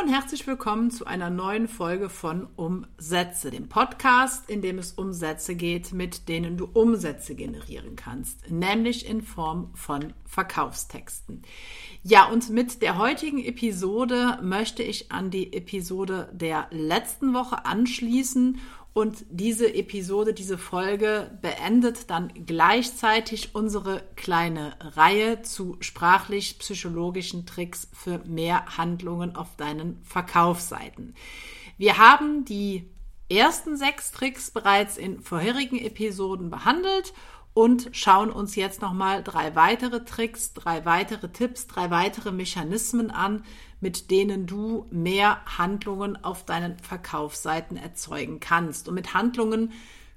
Und 0.00 0.08
herzlich 0.08 0.46
willkommen 0.46 0.90
zu 0.90 1.04
einer 1.04 1.28
neuen 1.28 1.68
Folge 1.68 2.08
von 2.08 2.48
Umsätze, 2.56 3.50
dem 3.50 3.68
Podcast, 3.68 4.48
in 4.48 4.62
dem 4.62 4.78
es 4.78 4.92
um 4.92 5.12
Sätze 5.12 5.54
geht, 5.54 5.92
mit 5.92 6.26
denen 6.30 6.56
du 6.56 6.70
Umsätze 6.72 7.34
generieren 7.34 7.96
kannst, 7.96 8.50
nämlich 8.50 9.06
in 9.06 9.20
Form 9.20 9.70
von 9.74 10.14
Verkaufstexten. 10.24 11.42
Ja, 12.02 12.30
und 12.30 12.48
mit 12.48 12.80
der 12.80 12.96
heutigen 12.96 13.44
Episode 13.44 14.38
möchte 14.40 14.82
ich 14.82 15.12
an 15.12 15.30
die 15.30 15.52
Episode 15.52 16.30
der 16.32 16.68
letzten 16.70 17.34
Woche 17.34 17.66
anschließen 17.66 18.58
und 18.92 19.24
diese 19.30 19.72
Episode, 19.72 20.34
diese 20.34 20.58
Folge 20.58 21.38
beendet 21.40 22.10
dann 22.10 22.32
gleichzeitig 22.46 23.54
unsere 23.54 24.02
kleine 24.16 24.74
Reihe 24.80 25.42
zu 25.42 25.76
sprachlich-psychologischen 25.80 27.46
Tricks 27.46 27.88
für 27.92 28.18
mehr 28.26 28.78
Handlungen 28.78 29.36
auf 29.36 29.54
deinen 29.56 30.02
Verkaufsseiten. 30.02 31.14
Wir 31.78 31.98
haben 31.98 32.44
die 32.44 32.90
ersten 33.30 33.76
sechs 33.76 34.10
Tricks 34.10 34.50
bereits 34.50 34.96
in 34.96 35.20
vorherigen 35.20 35.78
Episoden 35.78 36.50
behandelt 36.50 37.14
und 37.54 37.90
schauen 37.92 38.30
uns 38.30 38.56
jetzt 38.56 38.80
nochmal 38.80 39.22
drei 39.22 39.54
weitere 39.54 40.04
Tricks, 40.04 40.52
drei 40.52 40.84
weitere 40.84 41.28
Tipps, 41.30 41.66
drei 41.66 41.90
weitere 41.90 42.32
Mechanismen 42.32 43.10
an, 43.10 43.44
mit 43.80 44.10
denen 44.10 44.46
du 44.46 44.86
mehr 44.90 45.40
Handlungen 45.58 46.22
auf 46.22 46.44
deinen 46.44 46.78
Verkaufsseiten 46.78 47.76
erzeugen 47.76 48.40
kannst. 48.40 48.88
Und 48.88 48.94
mit 48.94 49.14
Handlungen 49.14 49.72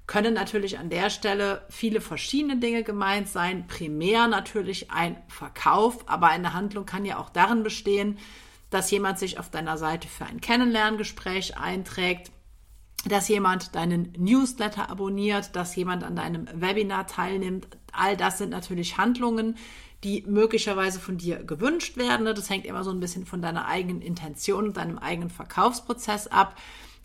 können 0.06 0.34
natürlich 0.34 0.78
an 0.78 0.90
der 0.90 1.08
Stelle 1.08 1.64
viele 1.70 2.00
verschiedene 2.00 2.58
Dinge 2.58 2.82
gemeint 2.82 3.28
sein. 3.28 3.66
Primär 3.66 4.28
natürlich 4.28 4.90
ein 4.90 5.16
Verkauf, 5.28 6.08
aber 6.08 6.28
eine 6.28 6.52
Handlung 6.52 6.84
kann 6.84 7.06
ja 7.06 7.18
auch 7.18 7.30
darin 7.30 7.62
bestehen, 7.62 8.18
dass 8.68 8.90
jemand 8.90 9.18
sich 9.18 9.38
auf 9.38 9.50
deiner 9.50 9.78
Seite 9.78 10.08
für 10.08 10.26
ein 10.26 10.40
Kennenlerngespräch 10.40 11.56
einträgt, 11.56 12.32
dass 13.06 13.28
jemand 13.28 13.74
deinen 13.74 14.12
Newsletter 14.16 14.90
abonniert, 14.90 15.56
dass 15.56 15.76
jemand 15.76 16.04
an 16.04 16.16
deinem 16.16 16.48
Webinar 16.52 17.06
teilnimmt. 17.06 17.68
All 17.92 18.16
das 18.16 18.38
sind 18.38 18.50
natürlich 18.50 18.96
Handlungen, 18.98 19.56
die 20.04 20.22
möglicherweise 20.26 21.00
von 21.00 21.16
dir 21.16 21.42
gewünscht 21.42 21.96
werden. 21.96 22.26
Das 22.26 22.50
hängt 22.50 22.66
immer 22.66 22.84
so 22.84 22.90
ein 22.90 23.00
bisschen 23.00 23.24
von 23.24 23.40
deiner 23.40 23.66
eigenen 23.66 24.02
Intention 24.02 24.66
und 24.66 24.76
deinem 24.76 24.98
eigenen 24.98 25.30
Verkaufsprozess 25.30 26.26
ab. 26.26 26.56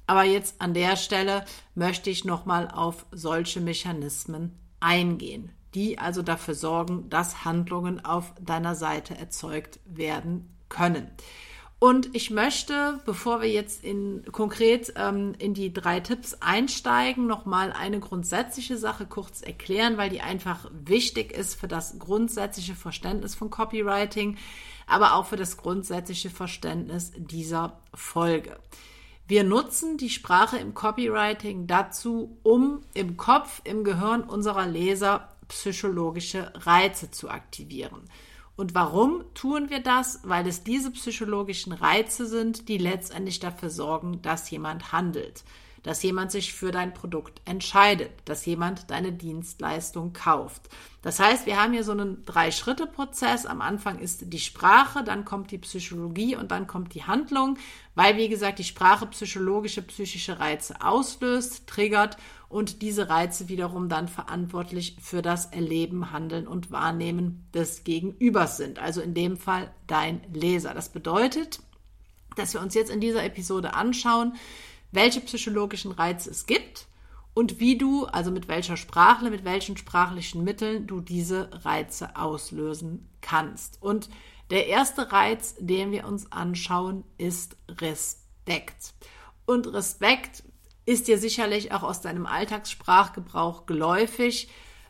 Aber 0.06 0.24
jetzt 0.24 0.62
an 0.62 0.74
der 0.74 0.98
Stelle 0.98 1.46
möchte 1.76 2.10
ich 2.10 2.26
nochmal 2.26 2.68
auf 2.70 3.06
solche 3.12 3.62
Mechanismen 3.62 4.58
eingehen, 4.80 5.52
die 5.76 5.98
also 5.98 6.22
dafür 6.22 6.56
sorgen, 6.56 7.10
dass 7.10 7.46
Handlungen 7.46 8.04
auf 8.04 8.34
deiner 8.42 8.76
Seite 8.76 9.18
erzeugt 9.18 9.80
werden 9.86 10.56
können. 10.68 11.10
Und 11.80 12.14
ich 12.14 12.30
möchte, 12.30 13.00
bevor 13.06 13.42
wir 13.42 13.50
jetzt 13.50 13.86
in, 13.86 14.26
konkret 14.34 14.92
ähm, 14.98 15.34
in 15.40 15.54
die 15.54 15.74
drei 15.74 16.02
Tipps 16.02 16.36
einsteigen, 16.42 17.26
nochmal 17.26 17.72
eine 17.72 18.02
grundsätzliche 18.02 18.78
Sache 18.78 19.06
kurz 19.06 19.42
erklären, 19.42 19.98
weil 19.98 20.10
die 20.10 20.20
einfach 20.20 20.70
wichtig 20.72 21.32
ist 21.32 21.56
für 21.56 21.70
das 21.70 21.98
grundsätzliche 21.98 22.76
Verständnis 22.76 23.34
von 23.34 23.50
Copywriting, 23.50 24.38
aber 24.88 25.16
auch 25.16 25.28
für 25.28 25.38
das 25.38 25.56
grundsätzliche 25.56 26.30
Verständnis 26.30 27.14
dieser 27.16 27.80
Folge. 27.94 28.60
Wir 29.26 29.46
nutzen 29.46 29.96
die 29.96 30.10
Sprache 30.10 30.58
im 30.58 30.74
Copywriting 30.74 31.66
dazu, 31.66 32.40
um 32.44 32.82
im 32.94 33.16
Kopf, 33.16 33.62
im 33.64 33.86
Gehirn 33.86 34.24
unserer 34.24 34.66
Leser 34.68 35.30
psychologische 35.48 36.52
Reize 36.56 37.10
zu 37.10 37.30
aktivieren. 37.30 38.02
Und 38.60 38.76
warum 38.76 39.24
tun 39.36 39.70
wir 39.70 39.80
das? 39.80 40.20
Weil 40.24 40.46
es 40.46 40.66
diese 40.66 40.92
psychologischen 40.92 41.72
Reize 41.72 42.26
sind, 42.26 42.68
die 42.68 42.78
letztendlich 42.78 43.40
dafür 43.40 43.70
sorgen, 43.70 44.22
dass 44.22 44.52
jemand 44.52 44.92
handelt, 44.92 45.46
dass 45.84 46.04
jemand 46.04 46.32
sich 46.32 46.54
für 46.54 46.72
dein 46.72 46.94
Produkt 46.94 47.42
entscheidet, 47.46 48.12
dass 48.26 48.46
jemand 48.46 48.90
deine 48.92 49.12
Dienstleistung 49.12 50.14
kauft. 50.14 50.70
Das 51.02 51.20
heißt, 51.20 51.46
wir 51.46 51.62
haben 51.62 51.72
hier 51.72 51.86
so 51.86 51.94
einen 51.94 52.26
Drei-Schritte-Prozess. 52.26 53.46
Am 53.46 53.62
Anfang 53.62 54.00
ist 54.00 54.34
die 54.34 54.40
Sprache, 54.40 55.04
dann 55.04 55.24
kommt 55.24 55.52
die 55.52 55.58
Psychologie 55.58 56.36
und 56.36 56.52
dann 56.52 56.68
kommt 56.68 56.94
die 56.94 57.04
Handlung, 57.04 57.58
weil, 57.96 58.18
wie 58.18 58.28
gesagt, 58.28 58.60
die 58.60 58.66
Sprache 58.66 59.06
psychologische, 59.08 59.82
psychische 59.82 60.40
Reize 60.40 60.82
auslöst, 60.82 61.68
triggert 61.68 62.18
und 62.50 62.82
diese 62.82 63.08
Reize 63.10 63.48
wiederum 63.48 63.88
dann 63.88 64.10
verantwortlich 64.10 64.98
für 65.02 65.22
das 65.22 65.46
Erleben, 65.46 66.12
Handeln 66.12 66.48
und 66.48 66.72
Wahrnehmen 66.72 67.48
des 67.54 67.86
Gegenübers 67.86 68.58
sind. 68.58 68.80
Also 68.80 69.02
in 69.02 69.14
dem 69.14 69.38
Fall 69.38 69.72
dein 69.88 70.22
Leser. 70.34 70.74
Das 70.74 70.90
bedeutet, 70.90 71.60
dass 72.36 72.54
wir 72.54 72.62
uns 72.62 72.74
jetzt 72.74 72.92
in 72.92 73.00
dieser 73.00 73.24
Episode 73.24 73.74
anschauen, 73.74 74.34
welche 74.92 75.22
psychologischen 75.22 75.92
Reize 75.92 76.30
es 76.30 76.46
gibt 76.46 76.88
und 77.34 77.60
wie 77.60 77.78
du, 77.78 78.06
also 78.06 78.32
mit 78.32 78.48
welcher 78.48 78.78
Sprache, 78.78 79.30
mit 79.30 79.46
welchen 79.46 79.78
sprachlichen 79.78 80.44
Mitteln 80.44 80.88
du 80.88 81.00
diese 81.00 81.50
Reize 81.64 82.16
auslösen 82.16 83.10
kannst. 83.22 83.82
Und 83.82 84.10
der 84.50 84.68
erste 84.68 85.12
Reiz, 85.12 85.56
den 85.60 85.92
wir 85.92 86.06
uns 86.06 86.32
anschauen, 86.32 87.04
ist 87.18 87.56
Respekt. 87.70 88.94
Und 89.46 89.72
Respekt 89.74 90.44
ist 90.86 91.08
dir 91.08 91.20
sicherlich 91.20 91.72
auch 91.72 91.84
aus 91.84 92.02
deinem 92.02 92.26
Alltagssprachgebrauch 92.26 93.68
geläufig 93.68 94.50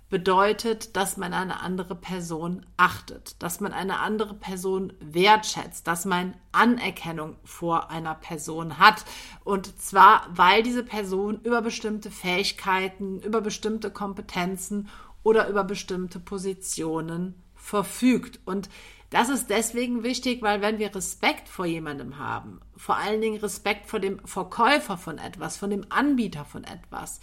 bedeutet, 0.09 0.95
dass 0.95 1.17
man 1.17 1.33
eine 1.33 1.61
andere 1.61 1.93
Person 1.93 2.65
achtet, 2.77 3.41
dass 3.41 3.59
man 3.59 3.73
eine 3.73 3.99
andere 3.99 4.33
Person 4.33 4.93
wertschätzt, 4.99 5.87
dass 5.87 6.05
man 6.05 6.33
Anerkennung 6.51 7.35
vor 7.43 7.91
einer 7.91 8.15
Person 8.15 8.79
hat. 8.79 9.05
Und 9.43 9.79
zwar, 9.79 10.27
weil 10.31 10.63
diese 10.63 10.83
Person 10.83 11.39
über 11.43 11.61
bestimmte 11.61 12.09
Fähigkeiten, 12.09 13.21
über 13.21 13.41
bestimmte 13.41 13.91
Kompetenzen 13.91 14.89
oder 15.21 15.47
über 15.47 15.63
bestimmte 15.63 16.19
Positionen 16.19 17.35
verfügt. 17.55 18.39
Und 18.45 18.69
das 19.11 19.29
ist 19.29 19.49
deswegen 19.49 20.03
wichtig, 20.03 20.41
weil 20.41 20.61
wenn 20.61 20.79
wir 20.79 20.95
Respekt 20.95 21.49
vor 21.49 21.65
jemandem 21.65 22.17
haben, 22.17 22.61
vor 22.75 22.95
allen 22.97 23.21
Dingen 23.21 23.39
Respekt 23.39 23.87
vor 23.87 23.99
dem 23.99 24.19
Verkäufer 24.25 24.97
von 24.97 25.17
etwas, 25.17 25.57
von 25.57 25.69
dem 25.69 25.85
Anbieter 25.89 26.45
von 26.45 26.63
etwas, 26.63 27.19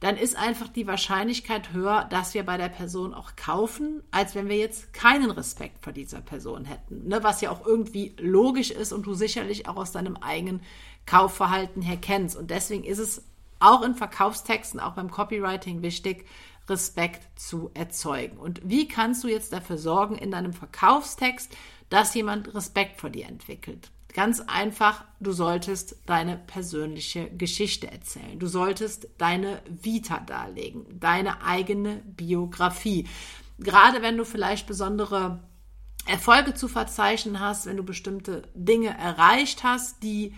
dann 0.00 0.16
ist 0.16 0.36
einfach 0.36 0.68
die 0.68 0.86
Wahrscheinlichkeit 0.86 1.72
höher, 1.72 2.04
dass 2.04 2.34
wir 2.34 2.44
bei 2.44 2.56
der 2.56 2.68
Person 2.68 3.14
auch 3.14 3.34
kaufen, 3.34 4.02
als 4.10 4.34
wenn 4.34 4.48
wir 4.48 4.56
jetzt 4.56 4.92
keinen 4.92 5.30
Respekt 5.30 5.82
vor 5.82 5.92
dieser 5.92 6.20
Person 6.20 6.64
hätten. 6.64 7.08
Ne? 7.08 7.22
Was 7.24 7.40
ja 7.40 7.50
auch 7.50 7.66
irgendwie 7.66 8.14
logisch 8.18 8.70
ist 8.70 8.92
und 8.92 9.06
du 9.06 9.14
sicherlich 9.14 9.66
auch 9.66 9.76
aus 9.76 9.90
deinem 9.90 10.16
eigenen 10.16 10.62
Kaufverhalten 11.04 11.82
her 11.82 11.96
kennst. 11.96 12.36
Und 12.36 12.50
deswegen 12.50 12.84
ist 12.84 12.98
es 12.98 13.24
auch 13.58 13.82
in 13.82 13.96
Verkaufstexten, 13.96 14.78
auch 14.78 14.92
beim 14.92 15.10
Copywriting 15.10 15.82
wichtig, 15.82 16.26
Respekt 16.68 17.40
zu 17.40 17.70
erzeugen. 17.74 18.36
Und 18.36 18.60
wie 18.62 18.86
kannst 18.86 19.24
du 19.24 19.28
jetzt 19.28 19.52
dafür 19.52 19.78
sorgen 19.78 20.16
in 20.16 20.30
deinem 20.30 20.52
Verkaufstext, 20.52 21.56
dass 21.88 22.14
jemand 22.14 22.54
Respekt 22.54 23.00
vor 23.00 23.10
dir 23.10 23.26
entwickelt? 23.26 23.90
Ganz 24.14 24.40
einfach, 24.40 25.04
du 25.20 25.32
solltest 25.32 25.96
deine 26.06 26.38
persönliche 26.38 27.30
Geschichte 27.30 27.90
erzählen. 27.90 28.38
Du 28.38 28.46
solltest 28.46 29.08
deine 29.18 29.60
Vita 29.68 30.20
darlegen, 30.20 30.86
deine 30.98 31.42
eigene 31.42 32.02
Biografie. 32.04 33.06
Gerade 33.58 34.00
wenn 34.02 34.16
du 34.16 34.24
vielleicht 34.24 34.66
besondere 34.66 35.42
Erfolge 36.06 36.54
zu 36.54 36.68
verzeichnen 36.68 37.38
hast, 37.38 37.66
wenn 37.66 37.76
du 37.76 37.84
bestimmte 37.84 38.42
Dinge 38.54 38.96
erreicht 38.96 39.62
hast, 39.62 40.02
die 40.02 40.34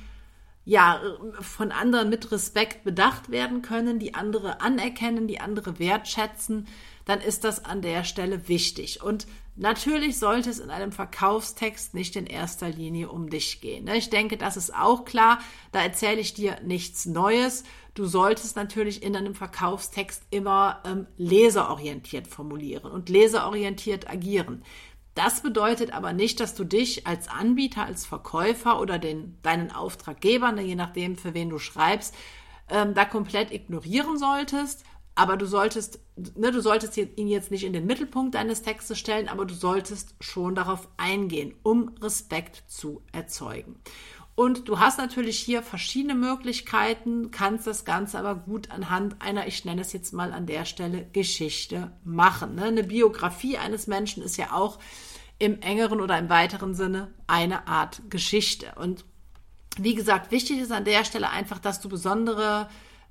ja 0.71 1.01
von 1.41 1.73
anderen 1.73 2.11
mit 2.11 2.31
Respekt 2.31 2.85
bedacht 2.85 3.33
werden 3.33 3.61
können, 3.61 3.99
die 3.99 4.15
andere 4.15 4.61
anerkennen, 4.61 5.27
die 5.27 5.41
andere 5.41 5.81
wertschätzen, 5.81 6.69
dann 7.07 7.21
ist 7.21 7.43
das 7.43 7.65
an 7.65 7.83
der 7.83 8.05
Stelle 8.05 8.47
wichtig. 8.47 9.03
Und 9.03 9.27
natürlich 9.57 10.21
sollte 10.21 10.49
es 10.49 10.61
in 10.61 10.71
einem 10.71 10.93
Verkaufstext 10.93 11.93
nicht 11.95 12.15
in 12.15 12.27
erster 12.27 12.69
Linie 12.69 13.09
um 13.09 13.31
dich 13.31 13.61
gehen. 13.61 13.87
Ne? 13.87 13.97
Ich 13.97 14.11
denke, 14.11 14.37
das 14.37 14.57
ist 14.57 14.73
auch 14.73 15.05
klar. 15.05 15.41
Da 15.73 15.83
erzähle 15.83 16.21
ich 16.21 16.35
dir 16.35 16.61
nichts 16.63 17.05
Neues. 17.05 17.65
Du 17.95 18.07
solltest 18.07 18.55
natürlich 18.55 19.03
in 19.03 19.17
einem 19.17 19.35
Verkaufstext 19.35 20.23
immer 20.31 20.83
ähm, 20.87 21.09
leserorientiert 21.17 22.29
formulieren 22.29 22.93
und 22.93 23.09
leserorientiert 23.09 24.09
agieren. 24.09 24.63
Das 25.15 25.43
bedeutet 25.43 25.93
aber 25.93 26.13
nicht, 26.13 26.41
dass 26.41 26.55
du 26.55 26.65
dich 26.65 27.07
als 27.07 27.29
Anbieter, 27.29 27.85
als 27.85 28.07
Verkäufer 28.07 28.81
oder 28.81 28.99
den, 28.99 29.39
deinen 29.43 29.73
Auftraggeber, 29.73 30.53
ne, 30.53 30.63
je 30.63 30.77
nachdem, 30.77 31.17
für 31.17 31.35
wen 31.35 31.51
du 31.51 31.59
schreibst, 31.59 32.15
ähm, 32.69 32.95
da 32.95 33.05
komplett 33.05 33.51
ignorieren 33.51 34.19
solltest, 34.19 34.85
aber 35.17 35.37
du 35.37 35.47
solltest, 35.47 35.99
ne, 36.37 36.53
du 36.53 36.63
solltest 36.63 36.97
ihn 36.97 37.29
jetzt 37.29 37.51
nicht 37.51 37.65
in 37.65 37.73
den 37.73 37.87
Mittelpunkt 37.87 38.35
deines 38.35 38.63
Textes 38.63 38.99
stellen, 38.99 39.29
aber 39.29 39.45
du 39.45 39.55
solltest 39.55 40.15
schon 40.21 40.55
darauf 40.55 40.89
eingehen, 40.97 41.55
um 41.63 41.95
Respekt 42.01 42.63
zu 42.69 43.03
erzeugen. 43.13 43.81
Und 44.35 44.69
du 44.69 44.79
hast 44.79 44.99
natürlich 44.99 45.39
hier 45.39 45.63
verschiedene 45.63 46.15
Möglichkeiten, 46.15 47.31
kannst 47.31 47.67
das 47.67 47.85
Ganze 47.85 48.19
aber 48.19 48.35
gut 48.37 48.71
anhand 48.71 49.21
einer, 49.21 49.47
ich 49.47 49.65
nenne 49.65 49.83
es 49.83 49.93
jetzt 49.93 50.13
mal 50.13 50.33
an 50.33 50.47
der 50.47 50.65
Stelle, 50.65 51.07
Geschichte 51.13 51.93
machen. 52.05 52.55
Ne? 52.55 52.65
Eine 52.65 52.85
Biografie 52.85 53.59
eines 53.59 53.87
Menschen 53.87 54.23
ist 54.23 54.39
ja 54.39 54.53
auch 54.53 54.79
im 55.39 55.61
engeren 55.61 56.01
oder 56.01 56.19
im 56.19 56.29
weiteren 56.29 56.75
Sinne 56.75 57.13
eine 57.27 57.67
Art 57.67 58.03
Geschichte. 58.09 58.73
Und 58.77 59.05
Wie 59.77 59.95
gesagt, 59.95 60.31
wichtig 60.31 60.59
ist 60.59 60.73
an 60.73 60.85
der 60.85 61.05
Stelle 61.05 61.31
einfach, 61.31 61.59
dass 61.59 61.81
du 61.81 61.89
besondere 61.89 62.69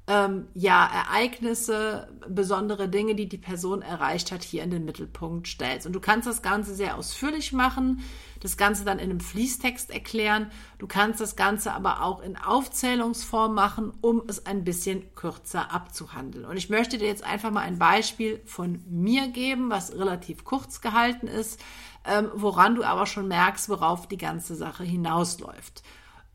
ähm, 0.09 0.47
ja, 0.55 0.89
Ereignisse, 0.91 2.07
besondere 2.27 2.89
Dinge, 2.89 3.13
die 3.13 3.29
die 3.29 3.37
Person 3.37 3.83
erreicht 3.83 4.31
hat, 4.31 4.43
hier 4.43 4.63
in 4.63 4.71
den 4.71 4.83
Mittelpunkt 4.83 5.47
stellst. 5.47 5.85
Und 5.85 5.93
du 5.93 5.99
kannst 5.99 6.27
das 6.27 6.41
Ganze 6.41 6.73
sehr 6.73 6.97
ausführlich 6.97 7.53
machen, 7.53 8.01
das 8.39 8.57
Ganze 8.57 8.83
dann 8.85 8.97
in 8.97 9.11
einem 9.11 9.19
Fließtext 9.19 9.91
erklären. 9.91 10.49
Du 10.79 10.87
kannst 10.87 11.21
das 11.21 11.35
Ganze 11.35 11.73
aber 11.73 12.01
auch 12.01 12.21
in 12.21 12.37
Aufzählungsform 12.37 13.53
machen, 13.53 13.93
um 14.01 14.23
es 14.27 14.47
ein 14.47 14.63
bisschen 14.63 15.13
kürzer 15.13 15.71
abzuhandeln. 15.71 16.45
Und 16.45 16.57
ich 16.57 16.71
möchte 16.71 16.97
dir 16.97 17.07
jetzt 17.07 17.23
einfach 17.23 17.51
mal 17.51 17.61
ein 17.61 17.77
Beispiel 17.77 18.41
von 18.45 18.83
mir 18.89 19.27
geben, 19.27 19.69
was 19.69 19.93
relativ 19.93 20.43
kurz 20.43 20.81
gehalten 20.81 21.27
ist, 21.27 21.61
ähm, 22.03 22.31
woran 22.33 22.73
du 22.73 22.83
aber 22.83 23.05
schon 23.05 23.27
merkst, 23.27 23.69
worauf 23.69 24.07
die 24.07 24.17
ganze 24.17 24.55
Sache 24.55 24.83
hinausläuft. 24.83 25.83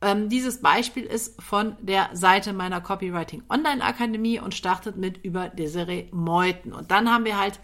Ähm, 0.05 0.29
dieses 0.29 0.61
Beispiel 0.61 1.05
ist 1.05 1.41
von 1.43 1.77
der 1.81 2.11
Seite 2.13 2.53
meiner 2.53 2.83
Copywriting 2.83 3.43
Online 3.49 3.83
Akademie 3.83 4.39
und 4.39 4.53
startet 4.53 4.99
mit 4.99 5.25
über 5.25 5.49
Desiree 5.49 6.09
Meuthen. 6.13 6.75
Und 6.75 6.91
dann 6.91 7.11
haben 7.11 7.25
wir 7.25 7.41
halt 7.41 7.59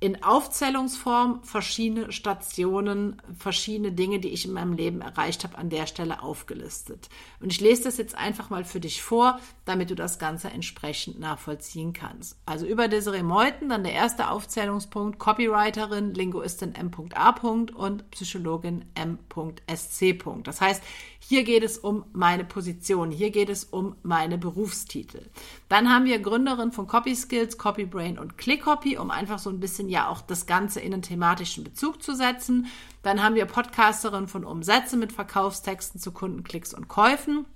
in 0.00 0.22
Aufzählungsform 0.22 1.42
verschiedene 1.42 2.12
Stationen, 2.12 3.20
verschiedene 3.36 3.90
Dinge, 3.90 4.20
die 4.20 4.28
ich 4.28 4.44
in 4.44 4.52
meinem 4.52 4.74
Leben 4.74 5.00
erreicht 5.00 5.42
habe, 5.42 5.58
an 5.58 5.70
der 5.70 5.86
Stelle 5.86 6.22
aufgelistet. 6.22 7.08
Und 7.40 7.52
ich 7.52 7.60
lese 7.60 7.84
das 7.84 7.96
jetzt 7.96 8.16
einfach 8.16 8.48
mal 8.48 8.64
für 8.64 8.78
dich 8.78 9.02
vor, 9.02 9.40
damit 9.64 9.90
du 9.90 9.96
das 9.96 10.20
Ganze 10.20 10.50
entsprechend 10.50 11.18
nachvollziehen 11.18 11.92
kannst. 11.92 12.36
Also 12.46 12.64
über 12.64 12.86
Desiree 12.86 13.24
Meuthen, 13.24 13.70
dann 13.70 13.82
der 13.82 13.92
erste 13.92 14.30
Aufzählungspunkt, 14.30 15.18
Copywriterin, 15.18 16.14
Linguistin 16.14 16.76
M.A. 16.76 17.34
und 17.74 18.10
Psychologin 18.12 18.84
M.SC. 18.94 20.16
Das 20.44 20.60
heißt, 20.60 20.80
hier 21.18 21.42
geht 21.42 21.64
es 21.64 21.76
um 21.76 22.04
meine 22.12 22.44
Position, 22.44 23.10
hier 23.10 23.30
geht 23.30 23.48
es 23.50 23.64
um 23.64 23.96
meine 24.02 24.38
Berufstitel. 24.38 25.26
Dann 25.68 25.92
haben 25.92 26.04
wir 26.04 26.20
Gründerin 26.20 26.72
von 26.72 26.86
Copy 26.86 27.14
Skills, 27.14 27.58
Copy 27.58 27.84
Brain 27.84 28.18
und 28.18 28.38
Click 28.38 28.62
Copy, 28.62 28.96
um 28.96 29.10
einfach 29.10 29.38
so 29.38 29.50
ein 29.50 29.60
bisschen 29.60 29.87
ja 29.88 30.08
auch 30.08 30.20
das 30.20 30.46
Ganze 30.46 30.80
in 30.80 30.92
einen 30.92 31.02
thematischen 31.02 31.64
Bezug 31.64 32.02
zu 32.02 32.14
setzen. 32.14 32.66
Dann 33.02 33.22
haben 33.22 33.34
wir 33.34 33.46
Podcasterin 33.46 34.28
von 34.28 34.44
Umsätze 34.44 34.96
mit 34.96 35.12
Verkaufstexten 35.12 36.00
zu 36.00 36.12
Kundenklicks 36.12 36.74
und 36.74 36.88
Käufen. 36.88 37.46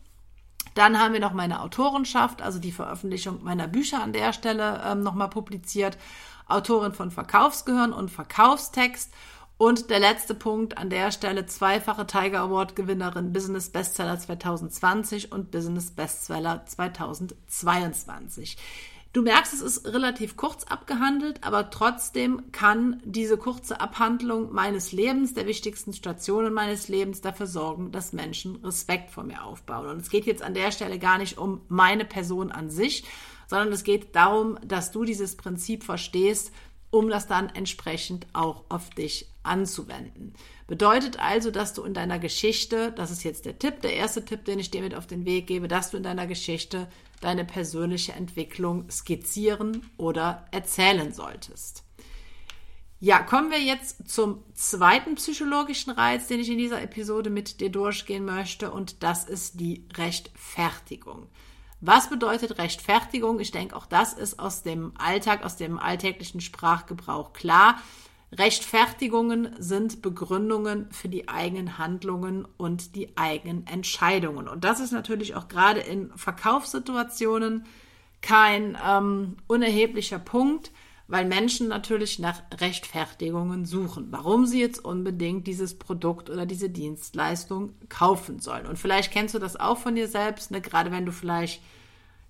Dann 0.75 0.99
haben 0.99 1.13
wir 1.13 1.21
noch 1.21 1.35
meine 1.35 1.61
Autorenschaft, 1.61 2.41
also 2.41 2.59
die 2.59 2.73
Veröffentlichung 2.73 3.43
meiner 3.43 3.69
Bücher 3.69 4.03
an 4.03 4.13
der 4.13 4.33
Stelle 4.33 4.83
ähm, 4.85 5.03
nochmal 5.03 5.29
publiziert. 5.29 5.99
Autorin 6.49 6.93
von 6.93 7.11
Verkaufsgehirn 7.11 7.93
und 7.93 8.11
Verkaufstext. 8.11 9.13
Und 9.59 9.91
der 9.91 10.01
letzte 10.01 10.35
Punkt 10.35 10.77
an 10.77 10.91
der 10.91 11.13
Stelle, 11.13 11.47
zweifache 11.47 12.07
Tiger 12.07 12.41
Award 12.41 12.75
Gewinnerin 12.75 13.33
Business 13.33 13.71
Bestseller 13.71 14.19
2020 14.19 15.31
und 15.31 15.53
Business 15.53 15.93
Bestseller 15.93 16.67
2022. 16.67 18.57
Du 19.13 19.21
merkst, 19.21 19.53
es 19.53 19.61
ist 19.61 19.87
relativ 19.87 20.39
kurz 20.39 20.65
abgehandelt, 20.65 21.45
aber 21.45 21.69
trotzdem 21.69 22.51
kann 22.51 23.03
diese 23.05 23.37
kurze 23.37 23.79
Abhandlung 23.79 24.55
meines 24.55 24.93
Lebens, 24.93 25.35
der 25.35 25.47
wichtigsten 25.47 25.93
Stationen 25.93 26.55
meines 26.55 26.89
Lebens, 26.89 27.21
dafür 27.21 27.47
sorgen, 27.47 27.93
dass 27.93 28.15
Menschen 28.15 28.57
Respekt 28.65 29.11
vor 29.11 29.25
mir 29.25 29.45
aufbauen. 29.45 29.89
Und 29.89 30.01
es 30.01 30.09
geht 30.09 30.25
jetzt 30.25 30.43
an 30.43 30.55
der 30.55 30.73
Stelle 30.73 30.99
gar 30.99 31.19
nicht 31.19 31.37
um 31.37 31.61
meine 31.69 32.07
Person 32.07 32.51
an 32.51 32.71
sich, 32.71 33.05
sondern 33.49 33.71
es 33.71 33.85
geht 33.85 34.17
darum, 34.17 34.59
dass 34.65 34.93
du 34.93 35.05
dieses 35.05 35.37
Prinzip 35.37 35.85
verstehst, 35.85 36.51
um 36.93 37.09
das 37.09 37.27
dann 37.27 37.49
entsprechend 37.49 38.27
auch 38.35 38.65
auf 38.69 38.91
dich 38.91 39.27
anzuwenden. 39.43 40.35
Bedeutet 40.69 41.19
also, 41.19 41.51
dass 41.51 41.73
du 41.73 41.83
in 41.83 41.95
deiner 41.95 42.19
Geschichte, 42.19 42.93
das 42.93 43.11
ist 43.11 43.25
jetzt 43.25 43.47
der 43.47 43.59
Tipp, 43.59 43.81
der 43.81 43.95
erste 43.95 44.25
Tipp, 44.25 44.45
den 44.45 44.59
ich 44.59 44.71
dir 44.71 44.83
mit 44.83 44.95
auf 44.95 45.07
den 45.07 45.25
Weg 45.25 45.47
gebe, 45.47 45.69
dass 45.69 45.91
du 45.91 45.97
in 45.97 46.03
deiner 46.03 46.27
Geschichte 46.27 46.89
deine 47.21 47.45
persönliche 47.45 48.13
Entwicklung 48.13 48.89
skizzieren 48.91 49.91
oder 49.97 50.47
erzählen 50.51 51.13
solltest. 51.13 51.83
Ja, 53.01 53.21
kommen 53.21 53.51
wir 53.51 53.61
jetzt 53.61 54.09
zum 54.09 54.45
zweiten 54.55 55.15
psychologischen 55.17 55.93
Reiz, 55.93 56.29
den 56.29 56.41
ich 56.41 56.51
in 56.51 56.59
dieser 56.59 56.83
Episode 56.83 57.31
mit 57.31 57.61
dir 57.61 57.71
durchgehen 57.71 58.25
möchte, 58.25 58.71
und 58.71 59.03
das 59.03 59.25
ist 59.25 59.59
die 59.61 59.89
Rechtfertigung. 59.97 61.27
Was 61.85 62.09
bedeutet 62.09 62.59
Rechtfertigung? 62.59 63.41
Ich 63.41 63.51
denke, 63.51 63.75
auch 63.75 63.87
das 63.87 64.13
ist 64.13 64.39
aus 64.39 64.63
dem 64.63 64.93
Alltag, 64.97 65.45
aus 65.45 65.57
dem 65.57 65.81
alltäglichen 65.81 66.41
Sprachgebrauch 66.41 67.33
klar. 67.33 67.83
Rechtfertigungen 68.31 69.57
sind 69.59 70.01
Begründungen 70.01 70.89
für 70.93 71.09
die 71.09 71.29
eigenen 71.29 71.79
Handlungen 71.79 72.47
und 72.57 72.95
die 72.95 73.17
eigenen 73.17 73.67
Entscheidungen. 73.67 74.47
Und 74.47 74.63
das 74.63 74.79
ist 74.79 74.93
natürlich 74.93 75.35
auch 75.35 75.49
gerade 75.49 75.81
in 75.81 76.17
Verkaufssituationen 76.17 77.67
kein 78.21 78.79
ähm, 78.89 79.37
unerheblicher 79.49 80.21
Punkt, 80.21 80.71
weil 81.09 81.25
Menschen 81.25 81.69
natürlich 81.69 82.19
nach 82.19 82.43
Rechtfertigungen 82.59 83.65
suchen, 83.67 84.09
warum 84.11 84.47
sie 84.47 84.61
jetzt 84.61 84.85
unbedingt 84.85 85.47
dieses 85.47 85.79
Produkt 85.79 86.31
oder 86.31 86.47
diese 86.47 86.71
Dienstleistung 86.71 87.75
kaufen 87.89 88.39
sollen. 88.39 88.67
Und 88.67 88.79
vielleicht 88.79 89.13
kennst 89.13 89.35
du 89.35 89.39
das 89.39 89.59
auch 89.59 89.79
von 89.79 89.95
dir 89.95 90.09
selbst, 90.09 90.51
ne? 90.51 90.61
gerade 90.61 90.91
wenn 90.91 91.07
du 91.07 91.13
vielleicht 91.13 91.61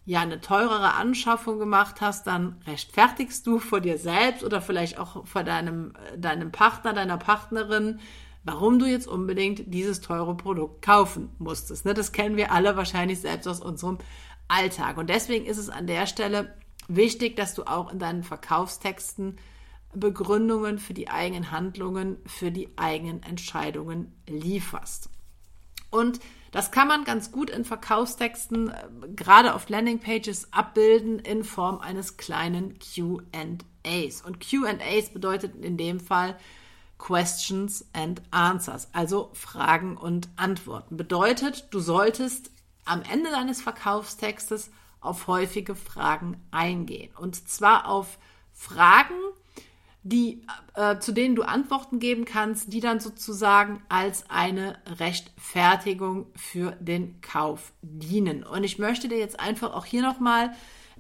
ja 0.05 0.21
eine 0.21 0.41
teurere 0.41 0.95
Anschaffung 0.95 1.59
gemacht 1.59 2.01
hast, 2.01 2.27
dann 2.27 2.61
rechtfertigst 2.67 3.47
du 3.47 3.59
vor 3.59 3.81
dir 3.81 3.99
selbst 3.99 4.43
oder 4.43 4.61
vielleicht 4.61 4.99
auch 4.99 5.27
vor 5.27 5.45
deinem, 5.45 5.93
deinem 6.17 6.51
Partner, 6.51 6.93
deiner 6.93 7.19
Partnerin, 7.19 8.01
warum 8.45 8.79
du 8.79 8.87
jetzt 8.87 9.07
unbedingt 9.07 9.73
dieses 9.73 10.01
teure 10.01 10.37
Produkt 10.37 10.83
kaufen 10.83 11.31
musstest. 11.39 11.85
Ne? 11.85 11.95
Das 11.95 12.11
kennen 12.11 12.37
wir 12.37 12.51
alle 12.51 12.77
wahrscheinlich 12.77 13.21
selbst 13.21 13.47
aus 13.47 13.61
unserem 13.61 13.99
Alltag. 14.49 14.99
Und 14.99 15.09
deswegen 15.09 15.47
ist 15.47 15.59
es 15.59 15.71
an 15.71 15.87
der 15.87 16.07
Stelle 16.07 16.53
wichtig, 16.89 17.37
dass 17.37 17.55
du 17.55 17.65
auch 17.65 17.93
in 17.93 17.99
deinen 17.99 18.23
Verkaufstexten 18.23 19.39
Begründungen 19.95 20.79
für 20.79 20.95
die 20.95 21.09
eigenen 21.09 21.51
Handlungen, 21.51 22.17
für 22.27 22.51
die 22.51 22.71
eigenen 22.77 23.23
Entscheidungen 23.23 24.15
lieferst. 24.27 25.11
Und 25.91 26.21
das 26.51 26.71
kann 26.71 26.89
man 26.89 27.05
ganz 27.05 27.33
gut 27.33 27.51
in 27.51 27.65
Verkaufstexten, 27.65 28.71
äh, 28.71 28.89
gerade 29.15 29.55
auf 29.55 29.69
Landingpages, 29.69 30.53
abbilden 30.53 31.19
in 31.19 31.45
Form 31.45 31.79
eines 31.79 32.17
kleinen 32.17 32.79
QAs. 32.79 34.23
Und 34.23 34.41
QAs 34.41 35.11
bedeutet 35.13 35.55
in 35.63 35.77
dem 35.77 36.01
Fall 36.01 36.39
Questions 36.99 37.85
and 37.93 38.23
Answers, 38.31 38.89
also 38.93 39.31
Fragen 39.35 39.97
und 39.97 40.29
Antworten. 40.37 40.97
Bedeutet, 40.97 41.67
du 41.71 41.81
solltest 41.81 42.51
am 42.85 43.03
Ende 43.03 43.31
deines 43.31 43.61
Verkaufstextes 43.61 44.71
auf 45.03 45.27
häufige 45.27 45.75
Fragen 45.75 46.41
eingehen. 46.51 47.11
Und 47.17 47.49
zwar 47.49 47.89
auf 47.89 48.19
Fragen, 48.53 49.15
die, 50.05 50.43
äh, 50.75 50.99
zu 50.99 51.13
denen 51.13 51.37
du 51.37 51.43
Antworten 51.43 52.01
geben 52.01 52.25
kannst, 52.25 52.73
die 52.73 52.81
dann 52.81 52.99
sozusagen 52.99 53.83
als 53.89 54.29
eine 54.31 54.79
Rechtfertigung 54.99 56.27
für 56.35 56.73
den 56.81 57.21
Kauf 57.21 57.73
dienen. 57.83 58.43
Und 58.43 58.65
ich 58.65 58.79
möchte 58.79 59.09
dir 59.09 59.19
jetzt 59.19 59.39
einfach 59.39 59.75
auch 59.75 59.85
hier 59.85 60.03
nochmal 60.03 60.55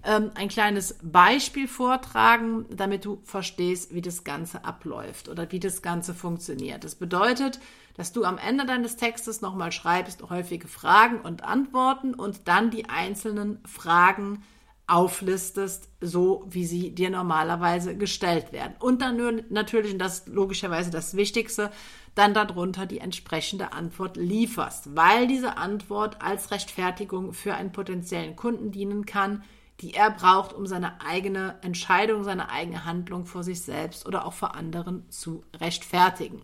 ähm, 0.04 0.30
ein 0.34 0.48
kleines 0.48 0.98
Beispiel 1.02 1.68
vortragen, 1.68 2.66
damit 2.70 3.04
du 3.04 3.20
verstehst, 3.24 3.94
wie 3.94 4.02
das 4.02 4.24
Ganze 4.24 4.64
abläuft 4.64 5.28
oder 5.28 5.50
wie 5.52 5.60
das 5.60 5.82
Ganze 5.82 6.14
funktioniert. 6.14 6.84
Das 6.84 6.94
bedeutet, 6.94 7.60
dass 7.94 8.12
du 8.12 8.24
am 8.24 8.38
Ende 8.38 8.66
deines 8.66 8.96
Textes 8.96 9.40
nochmal 9.42 9.72
schreibst, 9.72 10.28
häufige 10.28 10.66
Fragen 10.66 11.20
und 11.20 11.44
Antworten 11.44 12.14
und 12.14 12.48
dann 12.48 12.70
die 12.70 12.88
einzelnen 12.88 13.58
Fragen 13.64 14.42
auflistest, 14.86 15.88
so 16.00 16.44
wie 16.48 16.66
sie 16.66 16.94
dir 16.94 17.10
normalerweise 17.10 17.96
gestellt 17.96 18.52
werden. 18.52 18.74
Und 18.78 19.00
dann 19.00 19.44
natürlich, 19.48 19.92
und 19.92 19.98
das 19.98 20.20
ist 20.20 20.28
logischerweise 20.28 20.90
das 20.90 21.16
Wichtigste, 21.16 21.70
dann 22.14 22.34
darunter 22.34 22.84
die 22.84 22.98
entsprechende 22.98 23.72
Antwort 23.72 24.16
lieferst, 24.16 24.94
weil 24.94 25.26
diese 25.26 25.56
Antwort 25.56 26.20
als 26.20 26.50
Rechtfertigung 26.50 27.32
für 27.32 27.54
einen 27.54 27.72
potenziellen 27.72 28.36
Kunden 28.36 28.70
dienen 28.70 29.06
kann, 29.06 29.44
die 29.82 29.94
er 29.94 30.10
braucht, 30.10 30.52
um 30.52 30.66
seine 30.66 31.00
eigene 31.00 31.58
Entscheidung, 31.62 32.24
seine 32.24 32.48
eigene 32.48 32.84
Handlung 32.84 33.26
vor 33.26 33.42
sich 33.42 33.62
selbst 33.62 34.06
oder 34.06 34.24
auch 34.24 34.32
vor 34.32 34.54
anderen 34.54 35.10
zu 35.10 35.44
rechtfertigen. 35.60 36.42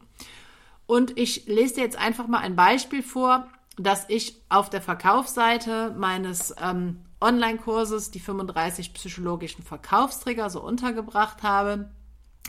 Und 0.86 1.16
ich 1.18 1.46
lese 1.46 1.76
dir 1.76 1.84
jetzt 1.84 1.98
einfach 1.98 2.26
mal 2.26 2.40
ein 2.40 2.56
Beispiel 2.56 3.02
vor, 3.02 3.46
das 3.76 4.06
ich 4.08 4.42
auf 4.48 4.70
der 4.70 4.82
Verkaufsseite 4.82 5.94
meines 5.96 6.54
ähm, 6.60 7.04
Online-Kurses, 7.20 8.10
die 8.10 8.20
35 8.20 8.92
psychologischen 8.94 9.62
Verkaufstrigger, 9.62 10.50
so 10.50 10.60
untergebracht 10.60 11.42
habe, 11.42 11.90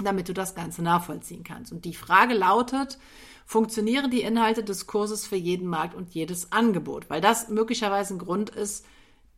damit 0.02 0.30
du 0.30 0.34
das 0.34 0.56
Ganze 0.56 0.82
nachvollziehen 0.82 1.44
kannst. 1.44 1.72
Und 1.72 1.86
die 1.86 1.94
Frage 1.94 2.34
lautet, 2.34 2.98
funktionieren 3.46 4.10
die 4.10 4.22
Inhalte 4.22 4.64
des 4.64 4.88
Kurses 4.88 5.28
für 5.28 5.36
jeden 5.36 5.68
Markt 5.68 5.94
und 5.94 6.14
jedes 6.14 6.52
Angebot? 6.52 7.10
Weil 7.10 7.22
das 7.22 7.50
möglicherweise 7.50 8.16
ein 8.16 8.20
Grund 8.20 8.50
ist, 8.50 8.86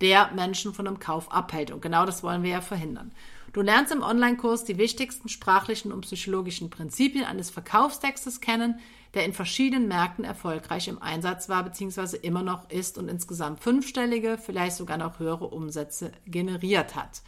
der 0.02 0.32
Menschen 0.34 0.74
von 0.74 0.88
einem 0.88 1.00
Kauf 1.00 1.32
abhält. 1.32 1.72
Und 1.72 1.82
genau 1.82 2.06
das 2.06 2.24
wollen 2.24 2.44
wir 2.44 2.52
ja 2.52 2.62
verhindern. 2.62 3.12
Du 3.54 3.62
lernst 3.62 3.92
im 3.92 4.02
Online-Kurs 4.02 4.64
die 4.64 4.78
wichtigsten 4.78 5.30
sprachlichen 5.30 5.92
und 5.92 6.02
psychologischen 6.02 6.70
Prinzipien 6.70 7.26
eines 7.26 7.50
Verkaufstextes 7.50 8.40
kennen, 8.40 8.80
der 9.14 9.26
in 9.26 9.34
verschiedenen 9.34 9.90
Märkten 9.90 10.24
erfolgreich 10.24 10.88
im 10.88 11.02
Einsatz 11.02 11.50
war 11.50 11.64
bzw. 11.64 12.16
immer 12.18 12.44
noch 12.44 12.70
ist 12.70 12.98
und 12.98 13.10
insgesamt 13.10 13.62
fünfstellige, 13.62 14.38
vielleicht 14.38 14.78
sogar 14.78 14.98
noch 14.98 15.20
höhere 15.20 15.48
Umsätze 15.48 16.14
generiert 16.26 16.96
hat. 16.96 17.22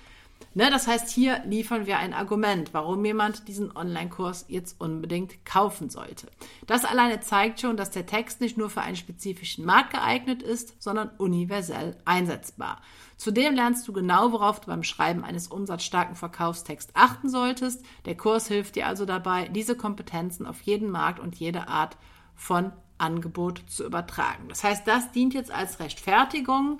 Ne, 0.54 0.70
das 0.70 0.88
heißt, 0.88 1.10
hier 1.10 1.42
liefern 1.46 1.86
wir 1.86 1.98
ein 1.98 2.14
Argument, 2.14 2.74
warum 2.74 3.04
jemand 3.04 3.48
diesen 3.48 3.76
Online-Kurs 3.76 4.46
jetzt 4.48 4.80
unbedingt 4.80 5.46
kaufen 5.46 5.90
sollte. 5.90 6.28
Das 6.68 6.86
alleine 6.86 7.20
zeigt 7.22 7.62
schon, 7.62 7.78
dass 7.78 7.92
der 7.92 8.06
Text 8.06 8.42
nicht 8.42 8.58
nur 8.58 8.70
für 8.70 8.82
einen 8.82 8.96
spezifischen 8.96 9.66
Markt 9.66 9.92
geeignet 9.92 10.44
ist, 10.44 10.82
sondern 10.82 11.10
universell 11.18 11.98
einsetzbar. 12.06 12.82
Zudem 13.18 13.56
lernst 13.56 13.88
du 13.88 13.94
genau, 13.94 14.32
worauf 14.32 14.60
du 14.60 14.68
beim 14.68 14.84
Schreiben 14.84 15.24
eines 15.24 15.48
umsatzstarken 15.48 16.16
Verkaufstexts 16.16 16.94
achten 16.96 17.30
solltest. 17.30 17.86
Der 18.06 18.18
Kurs 18.18 18.48
hilft 18.48 18.76
dir 18.76 18.88
also 18.88 19.06
dabei, 19.06 19.48
diese 19.48 19.76
Kompetenzen 19.76 20.46
auf 20.46 20.62
jeden 20.62 20.90
Markt 20.90 21.20
und 21.20 21.36
jede 21.36 21.68
Art 21.68 21.98
von 22.36 22.72
Angebot 22.98 23.64
zu 23.68 23.86
übertragen. 23.86 24.50
Das 24.50 24.64
heißt, 24.64 24.88
das 24.88 25.12
dient 25.12 25.34
jetzt 25.34 25.52
als 25.52 25.80
Rechtfertigung. 25.80 26.80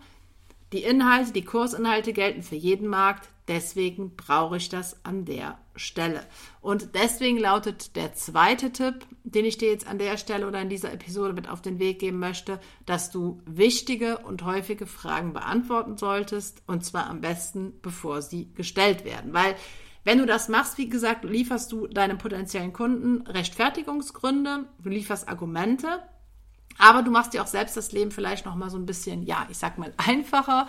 Die 0.72 0.84
Inhalte, 0.84 1.34
die 1.34 1.46
Kursinhalte 1.46 2.14
gelten 2.14 2.42
für 2.42 2.56
jeden 2.56 2.88
Markt. 2.88 3.30
Deswegen 3.48 4.16
brauche 4.16 4.58
ich 4.58 4.70
das 4.70 5.04
an 5.06 5.26
der 5.26 5.58
Stelle. 5.76 6.26
Und 6.62 6.96
deswegen 6.96 7.38
lautet 7.38 7.96
der 7.96 8.14
zweite 8.14 8.72
Tipp, 8.72 9.06
den 9.24 9.44
ich 9.44 9.58
dir 9.58 9.70
jetzt 9.70 9.88
an 9.88 9.98
der 9.98 10.18
Stelle 10.18 10.48
oder 10.48 10.62
in 10.62 10.70
dieser 10.70 10.94
Episode 10.94 11.34
mit 11.34 11.50
auf 11.50 11.62
den 11.62 11.80
Weg 11.80 12.00
geben 12.00 12.20
möchte, 12.20 12.60
dass 12.86 13.12
du 13.12 13.42
wichtige 13.46 14.20
und 14.20 14.46
häufige 14.46 14.88
Fragen 14.88 15.34
beantworten 15.34 15.98
solltest 15.98 16.64
und 16.68 16.86
zwar 16.86 17.08
am 17.08 17.22
besten, 17.22 17.74
bevor 17.82 18.22
sie 18.22 18.54
gestellt 18.54 19.04
werden. 19.04 19.34
Weil 19.34 19.56
wenn 20.06 20.20
du 20.20 20.26
das 20.26 20.50
machst, 20.50 20.78
wie 20.78 20.90
gesagt, 20.90 21.24
lieferst 21.24 21.72
du 21.72 21.88
deinem 21.88 22.18
potenziellen 22.18 22.74
Kunden 22.74 23.26
Rechtfertigungsgründe, 23.28 24.66
du 24.80 24.90
lieferst 24.90 25.28
Argumente, 25.28 26.04
aber 26.78 27.04
du 27.04 27.12
machst 27.12 27.34
dir 27.34 27.42
auch 27.42 27.48
selbst 27.48 27.78
das 27.78 27.92
Leben 27.92 28.12
vielleicht 28.12 28.46
noch 28.46 28.56
mal 28.56 28.70
so 28.70 28.78
ein 28.78 28.86
bisschen, 28.86 29.24
ja, 29.24 29.48
ich 29.50 29.58
sag 29.58 29.78
mal 29.78 29.94
einfacher, 29.98 30.68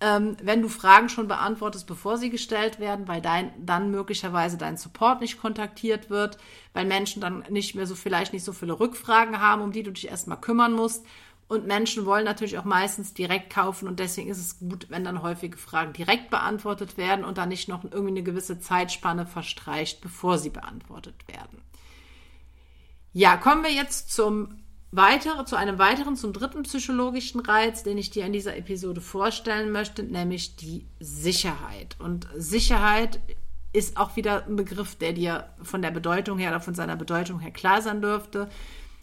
ähm, 0.00 0.36
wenn 0.42 0.62
du 0.62 0.68
Fragen 0.68 1.10
schon 1.10 1.28
beantwortest, 1.28 1.86
bevor 1.86 2.16
sie 2.16 2.30
gestellt 2.30 2.80
werden, 2.80 3.06
weil 3.06 3.20
dein, 3.20 3.52
dann 3.64 3.90
möglicherweise 3.90 4.56
dein 4.56 4.78
Support 4.78 5.20
nicht 5.20 5.40
kontaktiert 5.40 6.08
wird, 6.08 6.38
weil 6.72 6.86
Menschen 6.86 7.20
dann 7.20 7.44
nicht 7.50 7.74
mehr 7.74 7.86
so 7.86 7.94
vielleicht 7.94 8.32
nicht 8.32 8.44
so 8.44 8.52
viele 8.52 8.80
Rückfragen 8.80 9.40
haben, 9.40 9.60
um 9.60 9.72
die 9.72 9.82
du 9.82 9.90
dich 9.90 10.08
erstmal 10.08 10.40
kümmern 10.40 10.72
musst. 10.72 11.04
Und 11.48 11.66
Menschen 11.66 12.06
wollen 12.06 12.24
natürlich 12.24 12.58
auch 12.58 12.64
meistens 12.64 13.12
direkt 13.12 13.52
kaufen 13.52 13.88
und 13.88 13.98
deswegen 13.98 14.30
ist 14.30 14.38
es 14.38 14.60
gut, 14.60 14.86
wenn 14.88 15.04
dann 15.04 15.20
häufige 15.20 15.58
Fragen 15.58 15.92
direkt 15.92 16.30
beantwortet 16.30 16.96
werden 16.96 17.24
und 17.24 17.38
dann 17.38 17.48
nicht 17.48 17.68
noch 17.68 17.82
irgendwie 17.82 18.12
eine 18.12 18.22
gewisse 18.22 18.60
Zeitspanne 18.60 19.26
verstreicht, 19.26 20.00
bevor 20.00 20.38
sie 20.38 20.50
beantwortet 20.50 21.26
werden. 21.26 21.60
Ja, 23.12 23.36
kommen 23.36 23.64
wir 23.64 23.72
jetzt 23.72 24.12
zum 24.12 24.60
weitere, 24.92 25.44
zu 25.44 25.56
einem 25.56 25.78
weiteren, 25.78 26.16
zum 26.16 26.32
dritten 26.32 26.62
psychologischen 26.64 27.40
Reiz, 27.40 27.82
den 27.82 27.98
ich 27.98 28.10
dir 28.10 28.26
in 28.26 28.32
dieser 28.32 28.56
Episode 28.56 29.00
vorstellen 29.00 29.70
möchte, 29.70 30.02
nämlich 30.02 30.56
die 30.56 30.86
Sicherheit. 30.98 31.96
Und 31.98 32.26
Sicherheit 32.36 33.20
ist 33.72 33.96
auch 33.96 34.16
wieder 34.16 34.46
ein 34.46 34.56
Begriff, 34.56 34.96
der 34.96 35.12
dir 35.12 35.48
von 35.62 35.82
der 35.82 35.92
Bedeutung 35.92 36.38
her 36.38 36.50
oder 36.50 36.60
von 36.60 36.74
seiner 36.74 36.96
Bedeutung 36.96 37.38
her 37.40 37.52
klar 37.52 37.82
sein 37.82 38.02
dürfte. 38.02 38.48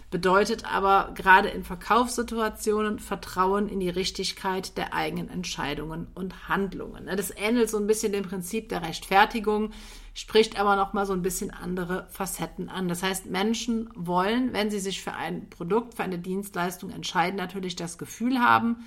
Bedeutet 0.10 0.64
aber 0.66 1.12
gerade 1.16 1.50
in 1.50 1.66
Verkaufssituationen 1.66 3.00
Vertrauen 3.00 3.68
in 3.68 3.82
die 3.82 3.90
Richtigkeit 3.90 4.78
der 4.78 4.94
eigenen 4.94 5.30
Entscheidungen 5.30 6.08
und 6.16 6.48
Handlungen. 6.48 7.08
Das 7.08 7.34
ähnelt 7.36 7.70
so 7.70 7.78
ein 7.78 7.88
bisschen 7.88 8.14
dem 8.14 8.24
Prinzip 8.24 8.70
der 8.70 8.84
Rechtfertigung 8.84 9.72
spricht 10.18 10.60
aber 10.60 10.76
noch 10.76 10.94
mal 10.94 11.06
so 11.06 11.14
ein 11.14 11.22
bisschen 11.22 11.52
andere 11.52 12.08
Facetten 12.10 12.70
an. 12.70 12.88
Das 12.88 13.04
heißt, 13.04 13.28
Menschen 13.28 13.88
wollen, 13.94 14.52
wenn 14.52 14.72
sie 14.72 14.80
sich 14.80 15.04
für 15.04 15.14
ein 15.14 15.48
Produkt, 15.52 15.94
für 15.94 16.02
eine 16.02 16.18
Dienstleistung 16.18 16.90
entscheiden, 16.90 17.38
natürlich 17.38 17.76
das 17.76 18.00
Gefühl 18.00 18.40
haben, 18.40 18.78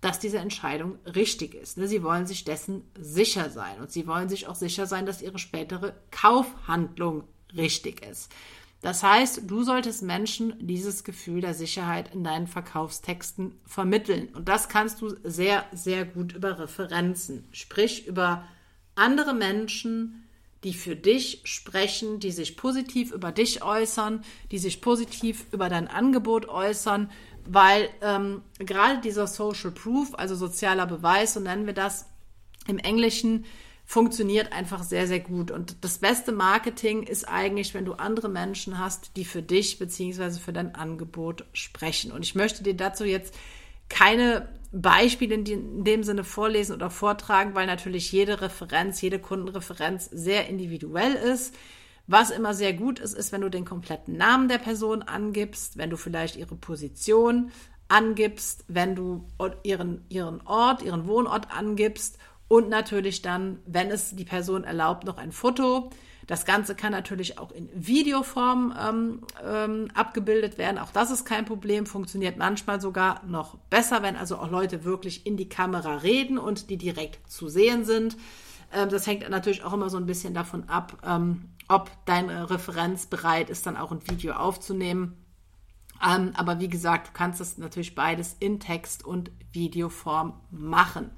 dass 0.00 0.18
diese 0.18 0.38
Entscheidung 0.38 0.98
richtig 1.06 1.54
ist. 1.54 1.78
Ne, 1.78 1.86
sie 1.86 2.02
wollen 2.02 2.26
sich 2.26 2.42
dessen 2.42 2.82
sicher 2.98 3.48
sein 3.48 3.78
und 3.80 3.92
sie 3.92 4.08
wollen 4.08 4.28
sich 4.28 4.48
auch 4.48 4.56
sicher 4.56 4.86
sein, 4.86 5.06
dass 5.06 5.22
ihre 5.22 5.38
spätere 5.38 5.94
Kaufhandlung 6.10 7.28
richtig 7.56 8.04
ist. 8.04 8.32
Das 8.80 9.04
heißt, 9.04 9.42
du 9.48 9.62
solltest 9.62 10.02
Menschen 10.02 10.54
dieses 10.58 11.04
Gefühl 11.04 11.42
der 11.42 11.54
Sicherheit 11.54 12.12
in 12.12 12.24
deinen 12.24 12.48
Verkaufstexten 12.48 13.54
vermitteln. 13.64 14.30
Und 14.34 14.48
das 14.48 14.68
kannst 14.68 15.00
du 15.00 15.14
sehr, 15.22 15.64
sehr 15.70 16.04
gut 16.04 16.32
über 16.32 16.58
Referenzen, 16.58 17.46
sprich 17.52 18.08
über 18.08 18.42
andere 18.96 19.32
Menschen, 19.32 20.22
die 20.64 20.74
für 20.74 20.94
dich 20.94 21.40
sprechen, 21.44 22.20
die 22.20 22.30
sich 22.30 22.56
positiv 22.56 23.12
über 23.12 23.32
dich 23.32 23.62
äußern, 23.62 24.24
die 24.50 24.58
sich 24.58 24.80
positiv 24.80 25.46
über 25.52 25.68
dein 25.68 25.88
Angebot 25.88 26.48
äußern, 26.48 27.10
weil 27.44 27.88
ähm, 28.00 28.42
gerade 28.58 29.00
dieser 29.00 29.26
Social 29.26 29.72
Proof, 29.72 30.14
also 30.14 30.36
sozialer 30.36 30.86
Beweis, 30.86 31.34
so 31.34 31.40
nennen 31.40 31.66
wir 31.66 31.74
das 31.74 32.06
im 32.68 32.78
Englischen, 32.78 33.44
funktioniert 33.84 34.52
einfach 34.52 34.84
sehr, 34.84 35.06
sehr 35.08 35.20
gut. 35.20 35.50
Und 35.50 35.84
das 35.84 35.98
beste 35.98 36.32
Marketing 36.32 37.02
ist 37.02 37.28
eigentlich, 37.28 37.74
wenn 37.74 37.84
du 37.84 37.94
andere 37.94 38.28
Menschen 38.28 38.78
hast, 38.78 39.16
die 39.16 39.24
für 39.24 39.42
dich 39.42 39.78
beziehungsweise 39.78 40.40
für 40.40 40.52
dein 40.52 40.74
Angebot 40.74 41.44
sprechen. 41.52 42.12
Und 42.12 42.22
ich 42.22 42.34
möchte 42.34 42.62
dir 42.62 42.74
dazu 42.74 43.04
jetzt 43.04 43.34
keine 43.88 44.48
Beispiele 44.72 45.34
in, 45.34 45.84
dem 45.84 46.02
Sinne 46.02 46.24
vorlesen 46.24 46.74
oder 46.74 46.88
vortragen, 46.88 47.54
weil 47.54 47.66
natürlich 47.66 48.10
jede 48.10 48.40
Referenz, 48.40 49.00
jede 49.02 49.18
Kundenreferenz 49.18 50.06
sehr 50.06 50.48
individuell 50.48 51.12
ist. 51.12 51.54
Was 52.06 52.30
immer 52.30 52.54
sehr 52.54 52.72
gut 52.72 52.98
ist, 52.98 53.12
ist, 53.12 53.32
wenn 53.32 53.42
du 53.42 53.50
den 53.50 53.64
kompletten 53.64 54.16
Namen 54.16 54.48
der 54.48 54.58
Person 54.58 55.02
angibst, 55.02 55.76
wenn 55.76 55.90
du 55.90 55.96
vielleicht 55.96 56.36
ihre 56.36 56.56
Position 56.56 57.52
angibst, 57.88 58.64
wenn 58.68 58.94
du 58.94 59.28
ihren, 59.62 60.04
ihren 60.08 60.40
Ort, 60.46 60.82
ihren 60.82 61.06
Wohnort 61.06 61.54
angibst 61.54 62.18
und 62.48 62.68
natürlich 62.68 63.22
dann, 63.22 63.60
wenn 63.66 63.90
es 63.90 64.16
die 64.16 64.24
Person 64.24 64.64
erlaubt, 64.64 65.04
noch 65.04 65.18
ein 65.18 65.32
Foto 65.32 65.90
das 66.26 66.44
Ganze 66.44 66.74
kann 66.74 66.92
natürlich 66.92 67.38
auch 67.38 67.50
in 67.50 67.68
Videoform 67.74 68.74
ähm, 68.78 69.20
ähm, 69.44 69.88
abgebildet 69.94 70.58
werden. 70.58 70.78
Auch 70.78 70.92
das 70.92 71.10
ist 71.10 71.24
kein 71.24 71.44
Problem, 71.44 71.86
funktioniert 71.86 72.36
manchmal 72.38 72.80
sogar 72.80 73.22
noch 73.26 73.56
besser, 73.70 74.02
wenn 74.02 74.16
also 74.16 74.36
auch 74.36 74.50
Leute 74.50 74.84
wirklich 74.84 75.26
in 75.26 75.36
die 75.36 75.48
Kamera 75.48 75.96
reden 75.96 76.38
und 76.38 76.70
die 76.70 76.76
direkt 76.76 77.30
zu 77.30 77.48
sehen 77.48 77.84
sind. 77.84 78.16
Ähm, 78.72 78.88
das 78.88 79.06
hängt 79.06 79.28
natürlich 79.28 79.64
auch 79.64 79.72
immer 79.72 79.90
so 79.90 79.96
ein 79.96 80.06
bisschen 80.06 80.34
davon 80.34 80.68
ab, 80.68 80.96
ähm, 81.04 81.50
ob 81.68 81.90
deine 82.06 82.50
Referenz 82.50 83.06
bereit 83.06 83.50
ist, 83.50 83.66
dann 83.66 83.76
auch 83.76 83.92
ein 83.92 84.00
Video 84.08 84.34
aufzunehmen. 84.34 85.16
Ähm, 86.04 86.32
aber 86.34 86.60
wie 86.60 86.68
gesagt, 86.68 87.08
du 87.08 87.12
kannst 87.12 87.40
das 87.40 87.58
natürlich 87.58 87.94
beides 87.94 88.36
in 88.40 88.60
Text 88.60 89.04
und 89.04 89.30
Videoform 89.52 90.40
machen. 90.50 91.10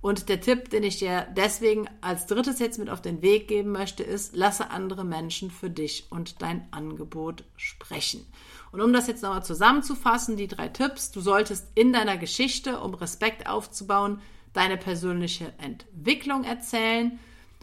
Und 0.00 0.28
der 0.28 0.40
Tipp, 0.40 0.70
den 0.70 0.84
ich 0.84 0.98
dir 0.98 1.26
deswegen 1.36 1.88
als 2.00 2.26
drittes 2.26 2.58
jetzt 2.58 2.78
mit 2.78 2.90
auf 2.90 3.02
den 3.02 3.22
Weg 3.22 3.48
geben 3.48 3.72
möchte, 3.72 4.02
ist, 4.02 4.36
lasse 4.36 4.70
andere 4.70 5.04
Menschen 5.04 5.50
für 5.50 5.70
dich 5.70 6.06
und 6.10 6.42
dein 6.42 6.66
Angebot 6.70 7.44
sprechen. 7.56 8.24
Und 8.72 8.80
um 8.82 8.92
das 8.92 9.06
jetzt 9.06 9.22
nochmal 9.22 9.44
zusammenzufassen, 9.44 10.36
die 10.36 10.48
drei 10.48 10.68
Tipps, 10.68 11.10
du 11.10 11.20
solltest 11.20 11.66
in 11.74 11.92
deiner 11.92 12.18
Geschichte, 12.18 12.80
um 12.80 12.94
Respekt 12.94 13.48
aufzubauen, 13.48 14.20
deine 14.52 14.76
persönliche 14.76 15.52
Entwicklung 15.58 16.44
erzählen. 16.44 17.18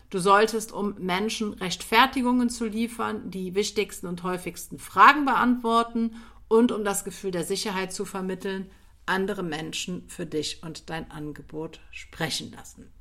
Du 0.10 0.20
solltest, 0.20 0.72
um 0.72 0.96
Menschen 1.00 1.54
Rechtfertigungen 1.54 2.50
zu 2.50 2.66
liefern, 2.66 3.32
die 3.32 3.56
wichtigsten 3.56 4.08
und 4.08 4.24
häufigsten 4.24 4.80
Fragen 4.80 5.26
beantworten 5.26 6.16
und 6.48 6.72
um 6.72 6.84
das 6.84 7.04
Gefühl 7.04 7.32
der 7.32 7.44
Sicherheit 7.44 7.94
zu 7.94 8.06
vermitteln, 8.06 8.70
andere 9.06 9.44
Menschen 9.44 10.08
für 10.08 10.26
dich 10.26 10.64
und 10.64 10.90
dein 10.90 11.12
Angebot 11.12 11.80
sprechen 11.92 12.52
lassen. 12.52 12.92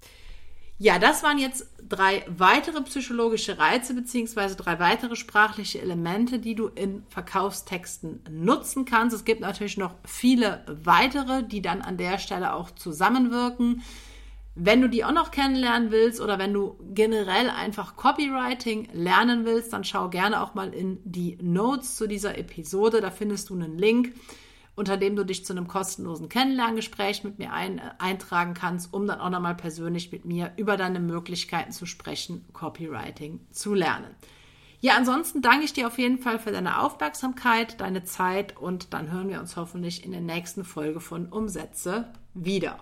Ja, 0.79 0.99
das 0.99 1.23
waren 1.23 1.39
jetzt 1.39 1.69
drei 1.89 2.25
weitere 2.27 2.83
psychologische 2.83 3.57
Reize 3.57 3.95
beziehungsweise 3.95 4.57
drei 4.57 4.81
weitere 4.81 5.15
sprachliche 5.15 5.81
Elemente, 5.81 6.41
die 6.41 6.57
du 6.57 6.67
in 6.67 7.05
Verkaufstexten 7.09 8.25
nutzen 8.29 8.85
kannst. 8.85 9.15
Es 9.15 9.25
gibt 9.25 9.43
natürlich 9.43 9.77
noch 9.77 9.95
viele 10.05 10.65
weitere, 10.67 11.45
die 11.45 11.63
dann 11.63 11.83
an 11.83 11.99
der 11.99 12.19
Stelle 12.19 12.53
auch 12.55 12.73
zusammenwirken. 12.73 13.83
Wenn 14.57 14.81
du 14.81 14.89
die 14.89 15.05
auch 15.05 15.13
noch 15.13 15.31
kennenlernen 15.31 15.93
willst 15.93 16.21
oder 16.21 16.41
wenn 16.41 16.53
du 16.53 16.77
generell 16.93 17.49
einfach 17.49 17.95
Copywriting 17.95 18.89
lernen 18.93 19.45
willst, 19.45 19.73
dann 19.73 19.85
schau 19.85 20.09
gerne 20.09 20.43
auch 20.43 20.55
mal 20.55 20.75
in 20.75 20.99
die 21.05 21.39
Notes 21.41 21.95
zu 21.95 22.09
dieser 22.09 22.37
Episode. 22.37 23.01
Da 23.01 23.13
findest 23.13 23.51
du 23.51 23.55
einen 23.55 23.79
Link 23.79 24.15
unter 24.75 24.97
dem 24.97 25.17
du 25.17 25.25
dich 25.25 25.45
zu 25.45 25.53
einem 25.53 25.69
kostenlosen 25.69 26.29
Kennenlerngespräch 26.29 27.25
mit 27.25 27.39
mir 27.39 27.53
ein, 27.53 27.79
äh, 27.79 27.91
eintragen 27.99 28.55
kannst, 28.55 28.93
um 28.93 29.07
dann 29.07 29.21
auch 29.21 29.31
nochmal 29.31 29.55
persönlich 29.55 30.13
mit 30.13 30.25
mir 30.25 30.53
über 30.57 30.77
deine 30.77 31.01
Möglichkeiten 31.01 31.73
zu 31.73 31.87
sprechen, 31.87 32.45
Copywriting 32.53 33.41
zu 33.51 33.75
lernen. 33.75 34.15
Ja, 34.81 34.97
ansonsten 34.97 35.43
danke 35.43 35.65
ich 35.65 35.73
dir 35.73 35.87
auf 35.87 35.99
jeden 35.99 36.19
Fall 36.19 36.41
für 36.41 36.51
deine 36.51 36.81
Aufmerksamkeit, 36.81 37.81
deine 37.81 38.03
Zeit 38.03 38.57
und 38.57 38.93
dann 38.93 39.13
hören 39.13 39.29
wir 39.29 39.39
uns 39.39 39.57
hoffentlich 39.57 40.05
in 40.05 40.11
der 40.11 40.21
nächsten 40.21 40.65
Folge 40.65 40.99
von 40.99 41.27
Umsätze 41.27 42.13
wieder. 42.35 42.81